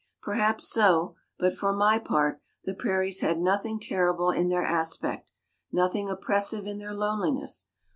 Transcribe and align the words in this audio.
Perhaps 0.23 0.67
so, 0.67 1.13
but, 1.37 1.53
for 1.55 1.71
my 1.71 1.99
part, 1.99 2.41
the 2.65 2.73
prairies 2.73 3.19
had 3.21 3.39
nothing 3.39 3.79
terrible 3.79 4.31
in 4.31 4.49
their 4.49 4.65
aspect, 4.65 5.29
nothing 5.71 6.09
oppressive 6.09 6.65
in 6.65 6.79
their 6.79 6.95
loneliness. 6.95 7.67